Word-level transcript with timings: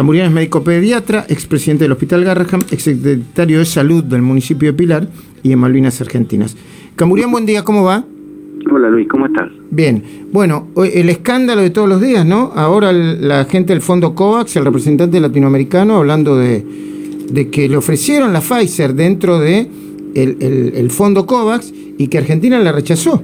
Camburian 0.00 0.28
es 0.28 0.32
médico 0.32 0.64
pediatra, 0.64 1.26
expresidente 1.28 1.84
del 1.84 1.92
Hospital 1.92 2.24
Garraham, 2.24 2.62
exsecretario 2.70 3.58
de 3.58 3.66
Salud 3.66 4.02
del 4.02 4.22
municipio 4.22 4.72
de 4.72 4.72
Pilar 4.72 5.06
y 5.42 5.52
en 5.52 5.58
Malvinas 5.58 6.00
Argentinas. 6.00 6.56
Camburian, 6.96 7.30
buen 7.30 7.44
día, 7.44 7.64
¿cómo 7.64 7.84
va? 7.84 8.02
Hola 8.72 8.88
Luis, 8.88 9.06
¿cómo 9.08 9.26
estás? 9.26 9.50
Bien, 9.70 10.02
bueno, 10.32 10.68
el 10.90 11.10
escándalo 11.10 11.60
de 11.60 11.68
todos 11.68 11.86
los 11.86 12.00
días, 12.00 12.24
¿no? 12.24 12.50
Ahora 12.54 12.94
la 12.94 13.44
gente 13.44 13.74
del 13.74 13.82
Fondo 13.82 14.14
COVAX, 14.14 14.56
el 14.56 14.64
representante 14.64 15.20
latinoamericano, 15.20 15.98
hablando 15.98 16.34
de, 16.34 16.64
que 17.52 17.68
le 17.68 17.76
ofrecieron 17.76 18.32
la 18.32 18.40
Pfizer 18.40 18.94
dentro 18.94 19.38
de 19.38 19.68
el, 20.14 20.90
Fondo 20.90 21.26
COVAX 21.26 21.74
y 21.98 22.08
que 22.08 22.16
Argentina 22.16 22.58
la 22.58 22.72
rechazó. 22.72 23.22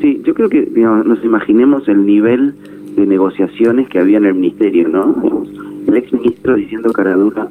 Sí, 0.00 0.22
yo 0.24 0.32
creo 0.32 0.48
que 0.48 0.64
nos 0.76 1.24
imaginemos 1.24 1.88
el 1.88 2.06
nivel 2.06 2.54
de 2.94 3.04
negociaciones 3.04 3.88
que 3.88 3.98
había 3.98 4.18
en 4.18 4.26
el 4.26 4.34
ministerio, 4.34 4.88
¿no? 4.88 5.42
El 5.86 5.96
ex 5.96 6.12
ministro 6.12 6.54
diciendo 6.56 6.92
cara 6.92 7.14
dura 7.14 7.48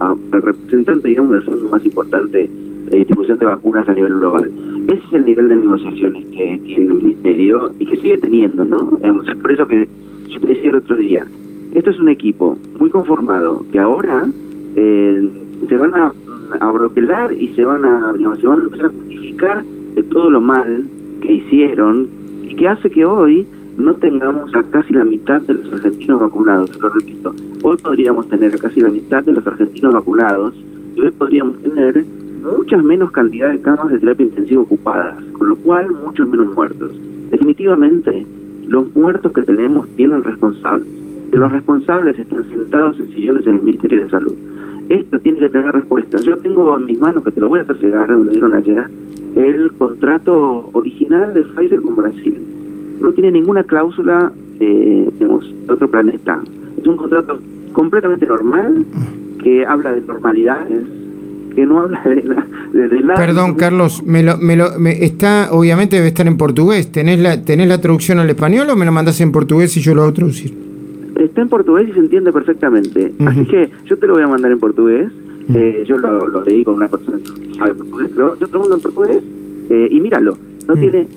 al 0.00 0.42
representante, 0.42 1.08
digamos, 1.08 1.32
del 1.32 1.42
fondo 1.42 1.68
más 1.70 1.84
importante 1.84 2.50
de 2.90 2.96
distribución 2.96 3.38
de 3.38 3.46
vacunas 3.46 3.88
a 3.88 3.94
nivel 3.94 4.14
global. 4.14 4.50
Ese 4.88 5.02
es 5.06 5.12
el 5.12 5.24
nivel 5.24 5.48
de 5.48 5.56
negociaciones 5.56 6.24
que 6.26 6.60
tiene 6.64 6.84
el 6.86 6.94
ministerio 6.94 7.72
y 7.78 7.86
que 7.86 7.96
sigue 7.96 8.18
teniendo, 8.18 8.64
¿no? 8.64 8.98
Es 9.02 9.36
por 9.36 9.52
eso 9.52 9.66
que 9.66 9.88
yo 10.28 10.40
te 10.40 10.46
decía 10.46 10.70
el 10.70 10.76
otro 10.76 10.96
día, 10.96 11.26
esto 11.74 11.90
es 11.90 11.98
un 12.00 12.08
equipo 12.08 12.58
muy 12.78 12.90
conformado 12.90 13.64
que 13.70 13.78
ahora 13.78 14.26
eh, 14.76 15.28
se 15.68 15.76
van 15.76 15.94
a, 15.94 16.12
a 16.60 17.32
y 17.32 17.48
se 17.48 17.64
van 17.64 17.84
a, 17.84 18.12
digamos, 18.14 18.40
se 18.40 18.46
van 18.46 18.60
a 18.60 18.64
empezar 18.64 18.86
a 18.86 18.88
justificar 18.90 19.64
de 19.94 20.02
todo 20.04 20.30
lo 20.30 20.40
mal 20.40 20.84
que 21.20 21.34
hicieron 21.34 22.08
y 22.42 22.54
que 22.54 22.68
hace 22.68 22.90
que 22.90 23.04
hoy 23.04 23.46
no 23.78 23.94
tengamos 23.94 24.52
a 24.56 24.62
casi 24.64 24.92
la 24.92 25.04
mitad 25.04 25.40
de 25.42 25.54
los 25.54 25.72
argentinos 25.72 26.20
vacunados, 26.20 26.76
lo 26.80 26.88
repito, 26.88 27.32
hoy 27.62 27.76
podríamos 27.76 28.28
tener 28.28 28.52
a 28.52 28.58
casi 28.58 28.80
la 28.80 28.88
mitad 28.88 29.22
de 29.22 29.32
los 29.32 29.46
argentinos 29.46 29.94
vacunados 29.94 30.52
y 30.96 31.00
hoy 31.00 31.12
podríamos 31.12 31.56
tener 31.62 32.04
muchas 32.42 32.82
menos 32.82 33.12
cantidad 33.12 33.50
de 33.50 33.60
camas 33.60 33.90
de 33.90 34.00
terapia 34.00 34.26
intensiva 34.26 34.62
ocupadas, 34.62 35.22
con 35.32 35.48
lo 35.50 35.56
cual 35.58 35.92
muchos 36.04 36.28
menos 36.28 36.52
muertos. 36.56 36.90
Definitivamente, 37.30 38.26
los 38.66 38.92
muertos 38.96 39.30
que 39.30 39.42
tenemos 39.42 39.86
tienen 39.90 40.24
responsables. 40.24 40.88
Y 41.32 41.36
los 41.36 41.52
responsables 41.52 42.18
están 42.18 42.48
sentados 42.48 42.98
en 42.98 43.08
sillones 43.10 43.46
en 43.46 43.56
el 43.56 43.62
Ministerio 43.62 44.02
de 44.02 44.10
Salud. 44.10 44.34
Esto 44.88 45.20
tiene 45.20 45.38
que 45.38 45.50
tener 45.50 45.72
respuesta. 45.72 46.18
Yo 46.18 46.36
tengo 46.38 46.76
en 46.76 46.86
mis 46.86 46.98
manos, 46.98 47.22
que 47.22 47.30
te 47.30 47.40
lo 47.40 47.48
voy 47.48 47.60
a 47.60 47.62
hacer 47.62 47.78
llegar, 47.78 48.10
me 48.10 48.30
dieron 48.30 48.54
ayer, 48.54 48.86
el 49.36 49.72
contrato 49.74 50.70
original 50.72 51.32
de 51.34 51.42
Pfizer 51.42 51.80
con 51.80 51.94
Brasil. 51.94 52.57
No 53.00 53.12
tiene 53.12 53.32
ninguna 53.32 53.64
cláusula 53.64 54.32
eh, 54.60 55.08
de 55.18 55.26
otro 55.26 55.90
planeta. 55.90 56.40
Es 56.80 56.86
un 56.86 56.96
contrato 56.96 57.38
completamente 57.72 58.26
normal 58.26 58.84
que 59.42 59.64
habla 59.64 59.92
de 59.92 60.00
normalidades, 60.00 60.84
que 61.54 61.66
no 61.66 61.80
habla 61.80 62.02
de, 62.02 63.00
la, 63.02 63.14
Perdón, 63.14 63.54
Carlos, 63.54 64.02
me 64.04 64.22
lo, 64.22 64.36
me 64.38 64.56
lo, 64.56 64.78
me, 64.78 65.04
está, 65.04 65.48
obviamente 65.52 65.96
debe 65.96 66.08
estar 66.08 66.26
en 66.26 66.36
portugués. 66.36 66.90
¿Tenés 66.90 67.20
la, 67.20 67.42
¿Tenés 67.42 67.68
la 67.68 67.80
traducción 67.80 68.18
al 68.18 68.28
español 68.30 68.68
o 68.70 68.76
me 68.76 68.84
lo 68.84 68.92
mandás 68.92 69.20
en 69.20 69.32
portugués 69.32 69.76
y 69.76 69.80
yo 69.80 69.94
lo 69.94 70.02
hago 70.02 70.12
traducir? 70.12 70.52
Está 71.16 71.42
en 71.42 71.48
portugués 71.48 71.88
y 71.88 71.92
se 71.92 71.98
entiende 71.98 72.32
perfectamente. 72.32 73.12
Así 73.26 73.44
que 73.46 73.70
yo 73.86 73.96
te 73.96 74.06
lo 74.06 74.14
voy 74.14 74.22
a 74.22 74.28
mandar 74.28 74.52
en 74.52 74.58
portugués. 74.58 75.10
Eh, 75.54 75.84
yo 75.88 75.96
lo, 75.96 76.44
leí 76.44 76.62
con 76.62 76.74
una 76.74 76.88
persona 76.88 77.18
que 77.18 77.54
sabe 77.54 77.74
portugués, 77.74 78.10
pero 78.14 78.38
yo 78.38 78.46
te 78.46 78.52
lo 78.52 78.60
mando 78.60 78.74
en 78.76 78.82
portugués 78.82 79.22
eh, 79.70 79.88
y 79.90 80.00
míralo. 80.00 80.36
No 80.66 80.74
tiene 80.74 81.08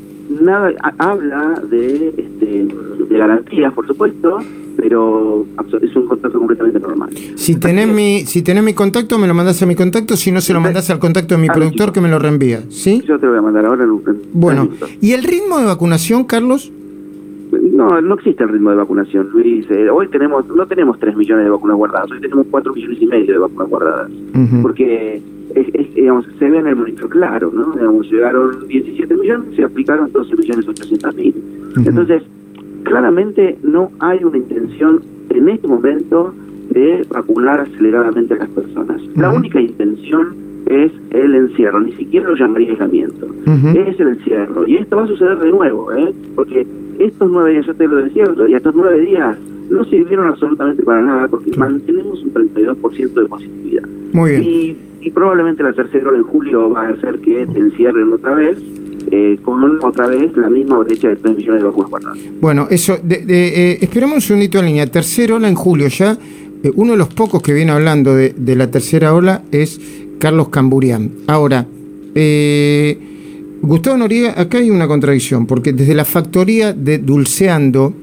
nada, 0.42 0.72
habla 0.98 1.62
de, 1.70 2.10
este, 2.18 2.68
de 3.10 3.18
garantías, 3.18 3.74
por 3.74 3.88
supuesto, 3.88 4.40
pero 4.78 5.46
es 5.82 5.96
un 5.96 6.08
contacto 6.08 6.40
completamente 6.40 6.80
normal. 6.80 7.10
Si 7.36 7.56
tenés, 7.56 7.88
mi, 7.88 8.22
si 8.26 8.42
tenés 8.42 8.64
mi 8.64 8.74
contacto, 8.74 9.18
me 9.18 9.28
lo 9.28 9.34
mandás 9.34 9.62
a 9.62 9.66
mi 9.66 9.76
contacto, 9.76 10.16
si 10.16 10.32
no 10.32 10.42
se 10.42 10.54
lo 10.54 10.62
mandás 10.62 10.90
al 10.90 11.00
contacto 11.00 11.36
de 11.36 11.42
mi 11.42 11.48
ah, 11.50 11.54
productor 11.54 11.92
que 11.92 12.02
me 12.02 12.10
lo 12.10 12.20
reenvía, 12.20 12.64
¿sí? 12.70 13.04
Yo 13.08 13.20
te 13.20 13.26
lo 13.26 13.34
voy 13.34 13.40
a 13.40 13.42
mandar 13.42 13.66
ahora 13.66 13.84
en 13.84 13.92
un 13.92 14.04
Bueno, 14.34 14.70
¿y 15.02 15.12
el 15.14 15.24
ritmo 15.24 15.60
de 15.60 15.66
vacunación, 15.66 16.24
Carlos? 16.24 16.72
No, 17.52 18.00
no 18.00 18.16
existe 18.16 18.44
el 18.44 18.50
ritmo 18.50 18.70
de 18.70 18.78
vacunación, 18.78 19.30
Luis. 19.34 19.66
Eh, 19.70 19.90
hoy 19.90 20.08
tenemos, 20.08 20.48
no 20.48 20.66
tenemos 20.68 21.00
3 21.00 21.16
millones 21.16 21.46
de 21.46 21.52
vacunas 21.52 21.78
guardadas, 21.78 22.12
hoy 22.12 22.22
tenemos 22.22 22.48
4 22.50 22.74
millones 22.74 23.02
y 23.02 23.08
medio 23.08 23.34
de 23.34 23.40
vacunas 23.40 23.70
guardadas. 23.70 24.12
Porque 24.62 25.22
digamos, 25.96 26.26
se 26.40 26.50
ve 26.50 26.58
en 26.60 26.68
el 26.68 26.76
monitor 26.76 27.10
claro, 27.10 27.52
¿no? 27.54 27.74
Digamos, 27.74 28.10
llegaron 28.12 28.68
17 28.68 29.16
millones, 29.16 29.56
se 29.56 29.64
aplicaron 29.64 30.12
12 30.12 30.36
millones 30.36 30.68
800 30.68 31.16
mil. 31.16 31.36
Entonces, 31.86 32.24
claramente 32.84 33.58
no 33.64 33.92
hay 34.00 34.24
una 34.24 34.38
intención 34.38 35.02
en 35.30 35.50
este 35.50 35.68
momento 35.68 36.34
de 36.70 37.06
vacunar 37.10 37.62
aceleradamente 37.62 38.34
a 38.34 38.38
las 38.38 38.50
personas. 38.50 39.02
La 39.16 39.32
única 39.32 39.60
intención 39.60 40.36
es 40.68 40.92
el 41.12 41.36
encierro, 41.36 41.82
ni 41.82 41.92
siquiera 41.94 42.30
lo 42.30 42.36
llamaría 42.36 42.72
aislamiento. 42.72 43.28
Es 43.76 44.00
el 44.00 44.08
encierro. 44.10 44.68
Y 44.68 44.78
esto 44.78 44.96
va 44.96 45.04
a 45.04 45.08
suceder 45.08 45.38
de 45.40 45.52
nuevo, 45.52 45.92
¿eh? 45.92 46.14
Porque 46.36 46.66
estos 47.00 47.30
nueve 47.30 47.52
días, 47.52 47.66
yo 47.66 47.76
te 47.76 47.88
lo 47.88 47.98
decía 47.98 48.26
y 48.48 48.54
estos 48.54 48.76
nueve 48.76 49.02
días 49.02 49.38
no 49.70 49.84
sirvieron 49.86 50.28
absolutamente 50.28 50.84
para 50.84 51.02
nada 51.02 51.28
porque 51.28 51.52
mantenemos 51.58 52.24
un 52.24 52.34
32% 52.34 53.14
de 53.14 53.26
positividad. 53.26 53.84
Muy 54.14 54.32
bien. 54.32 54.44
Y, 54.44 54.78
probablemente 55.10 55.64
la 55.64 55.74
tercera 55.74 56.10
hora 56.10 56.18
en 56.18 56.24
julio 56.24 56.70
va 56.70 56.88
a 56.88 56.90
hacer 56.90 57.20
que 57.20 57.48
te 57.48 57.60
encierren 57.60 58.14
otra 58.14 58.36
vez 58.36 58.58
eh, 59.10 59.40
con 59.44 59.84
otra 59.84 60.08
vez 60.08 60.36
la 60.38 60.50
misma 60.50 60.80
brecha 60.80 61.10
de 61.10 61.16
3 61.16 61.36
millones 61.36 61.62
de 61.62 61.68
vacunas 61.68 61.90
guardadas. 61.90 62.18
Bueno, 62.40 62.68
eso, 62.70 62.98
eh, 63.10 63.78
esperamos 63.82 64.16
un 64.16 64.22
segundito 64.22 64.60
en 64.60 64.68
línea. 64.68 64.88
Tercera 64.88 65.36
ola 65.36 65.50
en 65.50 65.56
julio 65.56 65.88
ya. 65.88 66.18
Eh, 66.64 66.72
uno 66.76 66.92
de 66.92 66.98
los 66.98 67.10
pocos 67.10 67.42
que 67.42 67.54
viene 67.54 67.72
hablando 67.72 68.16
de, 68.16 68.56
la 68.56 68.70
tercera 68.70 69.14
ola 69.14 69.42
es 69.52 69.82
Carlos 70.20 70.50
Camburián. 70.50 71.12
Ahora, 71.28 71.66
Gustavo 73.62 73.98
Noriega, 73.98 74.40
acá 74.40 74.60
hay 74.60 74.70
una 74.70 74.88
contradicción, 74.88 75.46
porque 75.46 75.74
desde 75.74 75.94
la 75.96 76.06
factoría 76.06 76.72
de 76.72 77.00
Dulceando, 77.00 77.94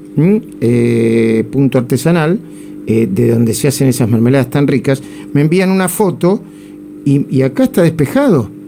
punto 1.51 1.77
artesanal, 1.77 2.39
de 2.85 3.31
donde 3.31 3.53
se 3.53 3.67
hacen 3.69 3.87
esas 3.87 4.09
mermeladas 4.09 4.49
tan 4.49 4.67
ricas, 4.67 5.01
me 5.33 5.41
envían 5.41 5.71
una 5.71 5.87
foto 5.87 6.41
y 7.05 7.41
acá 7.41 7.63
está 7.63 7.81
despejado 7.81 8.59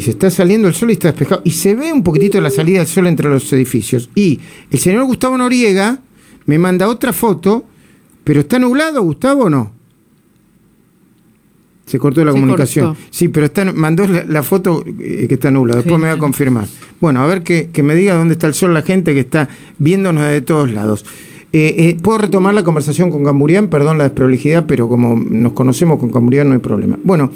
y 0.00 0.02
se 0.02 0.12
está 0.12 0.30
saliendo 0.30 0.68
el 0.68 0.74
sol 0.74 0.88
y 0.88 0.94
está 0.94 1.08
despejado. 1.08 1.42
Y 1.44 1.50
se 1.50 1.74
ve 1.74 1.92
un 1.92 2.02
poquitito 2.02 2.40
la 2.40 2.48
salida 2.48 2.78
del 2.78 2.88
sol 2.88 3.06
entre 3.06 3.28
los 3.28 3.52
edificios. 3.52 4.08
Y 4.14 4.40
el 4.70 4.78
señor 4.78 5.04
Gustavo 5.04 5.36
Noriega 5.36 5.98
me 6.46 6.58
manda 6.58 6.88
otra 6.88 7.12
foto, 7.12 7.64
pero 8.24 8.40
¿está 8.40 8.58
nublado, 8.58 9.02
Gustavo, 9.02 9.44
o 9.44 9.50
no? 9.50 9.72
Se 11.84 11.98
cortó 11.98 12.24
la 12.24 12.30
comunicación. 12.30 12.96
Sí, 13.10 13.28
pero 13.28 13.46
está, 13.46 13.64
mandó 13.72 14.06
la, 14.06 14.42
foto 14.42 14.84
eh, 14.86 15.26
que 15.28 15.34
está 15.34 15.50
nublado. 15.50 15.82
Después 15.82 16.00
me 16.00 16.06
va 16.06 16.14
a 16.14 16.18
confirmar. 16.18 16.66
Bueno, 17.00 17.20
a 17.20 17.26
ver 17.26 17.42
que, 17.42 17.68
me 17.82 17.94
diga 17.94 18.14
dónde 18.14 18.34
está 18.34 18.46
el 18.46 18.54
sol 18.54 18.72
la 18.72 18.82
gente 18.82 19.12
que 19.12 19.20
está 19.20 19.48
viéndonos 19.78 20.24
de 20.24 20.40
todos 20.40 20.72
lados. 20.72 21.04
Eh, 21.52 21.74
eh, 21.76 21.98
Puedo 22.00 22.18
retomar 22.18 22.54
la 22.54 22.62
conversación 22.62 23.10
con 23.10 23.24
Camburián, 23.24 23.68
perdón 23.68 23.98
la 23.98 24.04
desprolijidad, 24.04 24.66
pero 24.66 24.88
como 24.88 25.16
nos 25.16 25.52
conocemos 25.52 25.98
con 25.98 26.10
Camburián 26.10 26.48
no 26.48 26.54
hay 26.54 26.60
problema. 26.60 26.96
Bueno, 27.02 27.32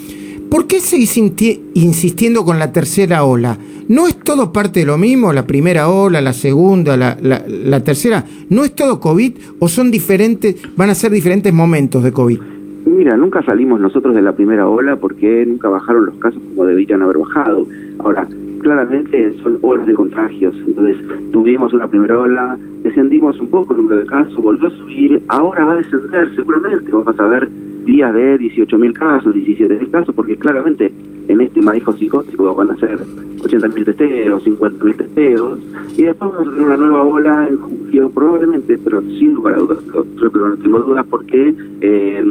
¿Por 0.55 0.69
qué 0.69 0.79
seguís 0.79 1.17
insistiendo 1.17 2.45
con 2.45 2.61
la 2.61 2.71
tercera 2.71 3.25
ola? 3.25 3.59
¿No 3.89 4.07
es 4.07 4.17
todo 4.21 4.53
parte 4.53 4.79
de 4.79 4.87
lo 4.87 4.97
mismo? 4.97 5.33
La 5.33 5.49
primera 5.49 5.89
ola, 5.89 6.21
la 6.21 6.33
segunda, 6.33 6.97
la, 6.97 7.19
la, 7.21 7.81
tercera. 7.83 8.25
¿No 8.51 8.63
es 8.63 8.73
todo 8.73 9.01
COVID 9.01 9.33
o 9.59 9.67
son 9.67 9.91
diferentes, 9.91 10.55
van 10.77 10.91
a 10.91 10.95
ser 10.95 11.11
diferentes 11.11 11.53
momentos 11.53 12.05
de 12.05 12.13
COVID? 12.13 12.39
Mira, 12.87 13.17
nunca 13.17 13.43
salimos 13.43 13.81
nosotros 13.81 14.15
de 14.15 14.23
la 14.23 14.31
primera 14.31 14.69
ola 14.69 14.95
porque 14.95 15.45
nunca 15.45 15.69
bajaron 15.69 16.07
los 16.07 16.15
casos 16.19 16.41
como 16.51 16.67
deberían 16.67 17.03
haber 17.03 17.19
bajado. 17.19 17.67
Ahora, 17.99 18.29
claramente 18.61 19.35
son 19.43 19.59
olas 19.61 19.89
de 19.89 19.95
contagios. 19.95 20.55
Entonces, 20.69 20.99
tuvimos 21.33 21.73
una 21.73 21.89
primera 21.89 22.17
ola, 22.17 22.57
descendimos 22.85 23.41
un 23.41 23.49
poco 23.49 23.75
el 23.75 23.83
número 23.83 24.03
de 24.03 24.07
casos, 24.07 24.37
volvió 24.37 24.69
a 24.69 24.71
subir, 24.71 25.21
ahora 25.27 25.65
va 25.65 25.73
a 25.73 25.77
descender 25.79 26.33
seguramente. 26.37 26.93
Vamos 26.93 27.19
a 27.19 27.27
ver 27.27 27.49
días 27.85 28.15
de 28.15 28.39
18.000 28.39 28.93
casos, 28.93 29.35
17.000 29.35 29.91
casos, 29.91 30.15
porque 30.15 30.37
claramente 30.37 30.93
en 31.29 31.41
este 31.41 31.63
manejo 31.63 31.93
psicótico 31.95 32.55
van 32.55 32.71
a 32.71 32.77
ser 32.77 32.99
80.000 32.99 33.85
testeos, 33.85 34.45
50.000 34.45 34.97
testeos, 34.97 35.59
y 35.97 36.03
después 36.03 36.33
vamos 36.33 36.49
a 36.49 36.51
tener 36.51 36.67
una 36.67 36.77
nueva 36.77 37.03
ola 37.03 37.49
en 37.49 37.57
julio, 37.57 38.11
probablemente, 38.11 38.79
pero 38.79 39.01
sin 39.03 39.35
lugar 39.35 39.55
a 39.55 39.59
dudas, 39.59 39.79
que 39.83 40.39
no 40.39 40.57
tengo 40.57 40.79
dudas, 40.81 41.07
porque 41.09 41.55
eh, 41.81 42.25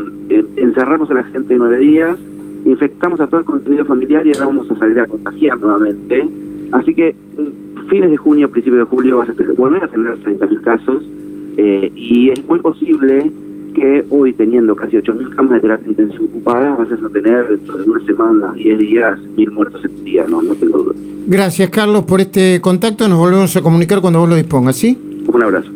encerramos 0.58 1.10
a 1.12 1.16
la 1.16 1.24
gente 1.24 1.56
nueve 1.58 1.78
días, 1.80 2.18
infectamos 2.66 3.20
a 3.20 3.28
todo 3.28 3.40
el 3.42 3.46
contenido 3.46 3.86
familiar 3.86 4.26
y 4.26 4.34
ahora 4.34 4.48
vamos 4.48 4.72
a 4.72 4.76
salir 4.78 5.00
a 5.00 5.08
contagiar 5.08 5.60
nuevamente. 5.60 6.28
Así 6.72 6.96
que 6.96 7.14
mm, 7.14 7.90
fines 7.90 8.10
de 8.10 8.18
junio, 8.18 8.50
principios 8.50 8.80
de 8.80 8.96
julio, 8.96 9.18
vas 9.18 9.30
a 9.30 9.34
tener, 9.34 9.54
volver 9.54 9.84
a 9.84 9.88
tener 9.88 10.18
30.000 10.24 10.62
casos, 10.62 11.04
eh, 11.58 11.92
y 11.96 12.30
es 12.30 12.46
muy 12.48 12.60
posible 12.60 13.32
que 13.74 14.06
hoy 14.10 14.34
teniendo 14.34 14.76
casi 14.76 14.98
8.000 14.98 15.36
camas 15.36 15.54
de 15.54 15.60
terapia 15.62 15.90
intensiva 15.90 16.26
ocupadas, 16.26 16.78
vas 16.78 16.92
a 16.92 17.10
tener 17.10 17.48
dentro 17.48 17.78
de 17.78 17.90
una 17.90 18.06
semana, 18.06 18.54
10 18.54 18.80
días, 18.80 19.20
mil 19.36 19.52
muertos 19.52 19.84
en 19.86 20.04
día, 20.04 20.26
no, 20.30 20.42
no 20.42 20.56
tengo 20.56 20.80
duda. 20.80 20.96
Gracias 21.28 21.70
Carlos 21.70 22.04
por 22.04 22.22
este 22.22 22.60
contacto, 22.62 23.08
nos 23.08 23.18
volvemos 23.18 23.56
a 23.56 23.62
comunicar 23.62 24.02
cuando 24.02 24.20
vos 24.20 24.30
lo 24.30 24.36
dispongas, 24.36 24.76
¿sí? 24.76 24.98
Un 25.28 25.44
abrazo. 25.44 25.72